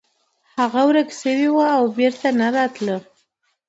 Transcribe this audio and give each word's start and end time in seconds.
هغه 0.59 0.81
ورک 0.87 1.09
شوی 1.19 1.47
و 1.55 1.59
او 1.77 1.83
بیرته 1.95 2.29
نه 2.39 2.47
راتلو. 2.55 2.97